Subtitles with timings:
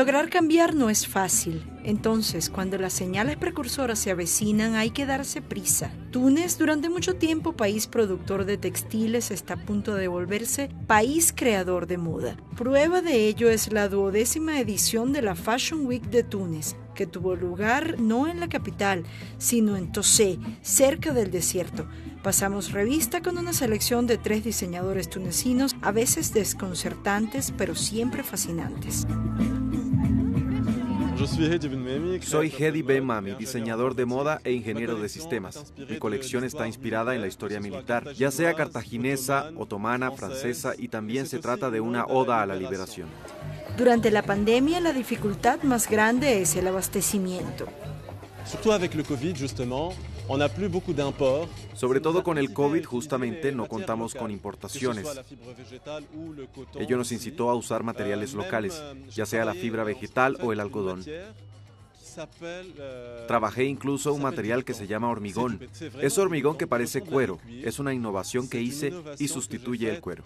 [0.00, 5.42] Lograr cambiar no es fácil, entonces cuando las señales precursoras se avecinan hay que darse
[5.42, 5.92] prisa.
[6.10, 11.86] Túnez, durante mucho tiempo país productor de textiles, está a punto de volverse país creador
[11.86, 12.38] de moda.
[12.56, 17.36] Prueba de ello es la duodécima edición de la Fashion Week de Túnez, que tuvo
[17.36, 19.04] lugar no en la capital,
[19.36, 21.86] sino en Tosé, cerca del desierto.
[22.22, 29.06] Pasamos revista con una selección de tres diseñadores tunecinos, a veces desconcertantes, pero siempre fascinantes.
[31.26, 35.74] Soy Hedi Ben Mami, diseñador de moda e ingeniero de sistemas.
[35.76, 41.26] Mi colección está inspirada en la historia militar, ya sea cartaginesa, otomana, francesa y también
[41.26, 43.08] se trata de una oda a la liberación.
[43.76, 47.66] Durante la pandemia la dificultad más grande es el abastecimiento.
[51.74, 55.06] Sobre todo con el COVID, justamente no contamos con importaciones.
[56.78, 58.80] Ello nos incitó a usar materiales locales,
[59.14, 61.04] ya sea la fibra vegetal o el algodón.
[63.26, 65.60] Trabajé incluso un material que se llama hormigón.
[66.00, 67.38] Es hormigón que parece cuero.
[67.48, 70.24] Es una innovación que hice y sustituye el cuero.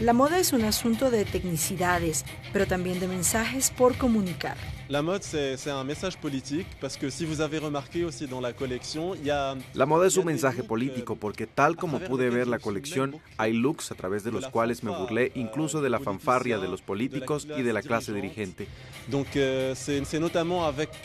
[0.00, 4.56] La moda es un asunto de tecnicidades, pero también de mensajes por comunicar.
[4.88, 9.16] La moda es un mensaje político porque si vous avez remarqué aussi dans la collection,
[9.16, 12.58] il y a La moda es un mensaje político porque tal como pude ver la
[12.58, 16.68] colección, hay looks a través de los cuales me burlé incluso de la fanfarria de
[16.68, 18.68] los políticos y de la clase dirigente.
[19.08, 19.26] Donc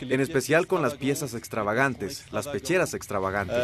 [0.06, 3.56] les En especial con las piezas extravagantes, las pecheras extravagantes.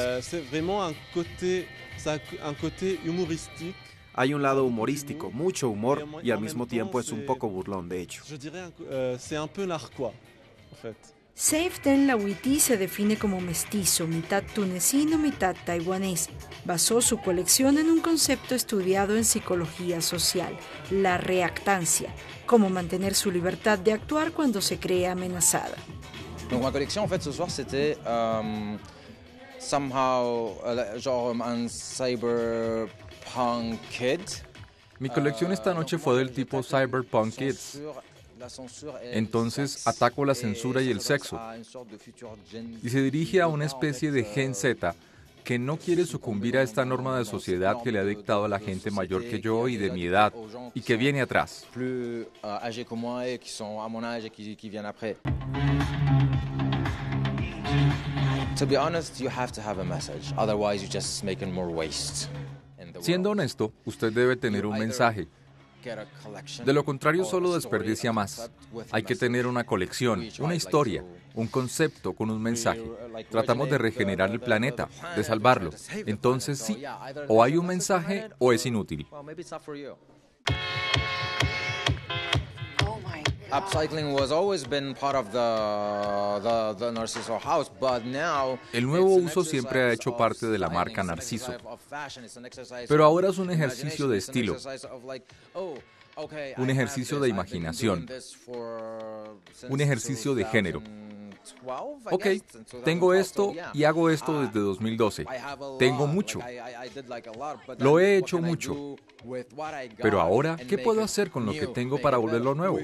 [3.05, 3.75] Humoristique.
[4.15, 8.01] Hay un lado humorístico, mucho humor y al mismo tiempo es un poco burlón, de
[8.01, 8.23] hecho.
[11.39, 11.41] Euh.
[11.41, 16.29] Saif Den Lawiti se define como mestizo, mitad tunecino, mitad taiwanés.
[16.65, 20.53] Basó su colección en un concepto estudiado en psicología social,
[20.91, 22.13] la reactancia,
[22.47, 25.77] cómo mantener su libertad de actuar cuando se cree amenazada.
[26.51, 28.77] Donc ma collection en fait ce soir c'était euh,
[29.61, 32.89] somehow euh, genre un cyberpunk
[33.91, 34.21] kid.
[34.99, 37.79] Mi colección esta noche fue del tipo Cyberpunk Kids.
[39.03, 41.41] Entonces ataco la censura y el sexo.
[42.83, 44.95] Y se dirige a una especie de Gen Z
[45.45, 48.59] que no quiere sucumbir a esta norma de sociedad que le ha dictado a la
[48.59, 50.33] gente mayor que yo y de mi edad
[50.75, 51.67] y que viene atrás.
[52.45, 52.59] euh,
[63.01, 65.29] Siendo honesto, usted debe tener un mensaje.
[66.65, 68.51] De lo contrario, solo desperdicia más.
[68.91, 71.09] Hay que tener una colección, una historia, to-
[71.41, 72.83] un concepto con un mensaje.
[73.31, 75.71] Tratamos de regenerar el planeta, de salvarlo.
[76.07, 76.83] Entonces sí,
[77.29, 79.07] o hay un mensaje o es inútil.
[88.73, 91.55] El nuevo uso siempre ha hecho parte de la marca Narciso.
[92.89, 94.57] Pero ahora es un ejercicio de estilo.
[95.55, 95.75] oh,
[96.59, 98.07] Un ejercicio de imaginación.
[99.69, 100.83] Un ejercicio de género.
[101.55, 102.25] 2012, I Ok,
[102.85, 105.23] tengo 2012, esto y hago esto Ah, desde 2012.
[105.23, 106.41] I have a Tengo mucho.
[107.79, 108.97] Lo he hecho mucho.
[110.01, 112.79] Pero ahora, ¿qué puedo hacer con lo que tengo para volverlo nuevo?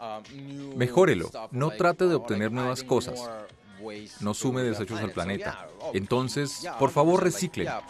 [0.00, 1.30] um, Mejórelo.
[1.50, 3.20] No trate de obtener nuevas cosas.
[4.20, 5.68] No sume desechos al planeta.
[5.92, 7.68] Entonces, por favor, 100%, like, reciclen.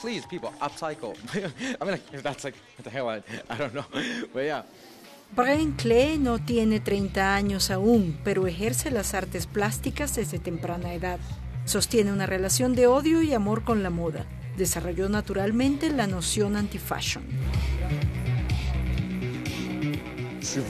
[5.35, 11.19] Brian Klee no tiene 30 años aún, pero ejerce las artes plásticas desde temprana edad.
[11.65, 14.27] Sostiene una relación de odio y amor con la moda.
[14.59, 17.23] Desarrolló naturalmente la noción anti-fashion.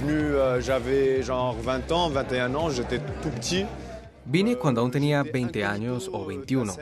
[0.07, 3.67] Euh, j'avais genre 20 ans, 21 ans, j'étais tout petit.
[4.27, 6.73] Vine cuando aún tenía 20 años o 21.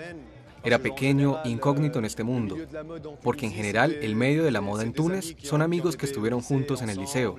[0.63, 2.57] Era pequeño, incógnito en este mundo,
[3.23, 6.83] porque en general el medio de la moda en Túnez son amigos que estuvieron juntos
[6.83, 7.37] en el liceo.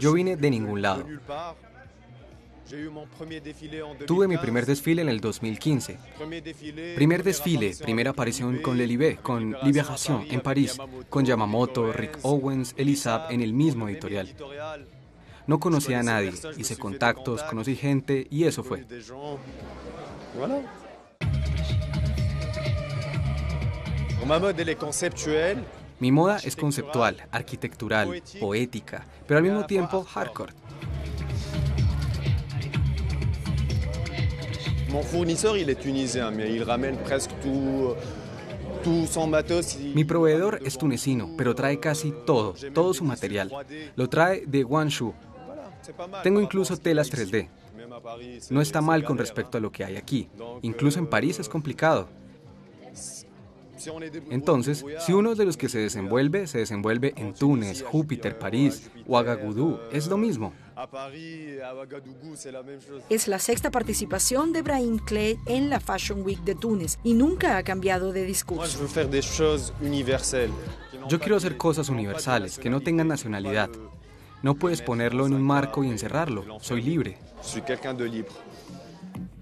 [0.00, 1.04] Yo vine de ningún lado.
[4.06, 5.98] Tuve mi primer desfile en el 2015.
[6.96, 10.76] Primer desfile, primera aparición con Lelibé, con Libération en París,
[11.08, 14.34] con Yamamoto, Rick Owens, Elisab en el mismo editorial.
[15.46, 18.84] No conocía a nadie, hice contactos, conocí gente y eso fue.
[26.00, 30.52] Mi moda es conceptual, arquitectural, poética, pero al mismo tiempo hardcore.
[34.90, 37.94] Mon fournisseur, il est tunisien, mais il ramène presque tout,
[39.94, 43.50] Mi proveedor es tunecino, pero trae casi todo, todo su material.
[43.96, 45.14] Lo trae de Guangzhou.
[46.22, 47.48] Tengo incluso telas 3D.
[48.50, 50.28] No está mal con respecto a lo que hay aquí.
[50.62, 52.08] Incluso en París es complicado.
[54.30, 59.18] Entonces, si uno de los que se desenvuelve se desenvuelve en Túnez, Júpiter, París o
[59.18, 60.52] Agagoudou, es lo mismo.
[63.08, 67.56] Es la sexta participación de Brahim Clay en la Fashion Week de Túnez y nunca
[67.56, 68.86] ha cambiado de discurso.
[71.08, 73.70] Yo quiero hacer cosas universales, que no tengan nacionalidad.
[74.42, 76.60] No puedes ponerlo en un marco y encerrarlo.
[76.60, 77.18] Soy libre.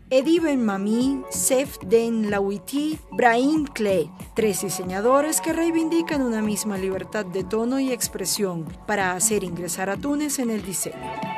[0.09, 7.27] Eddie Ben Mami, Sef Den Lawiti, Brahim Clay, tres diseñadores que reivindican una misma libertad
[7.27, 11.36] de tono y expresión para hacer ingresar a Túnez en el diseño.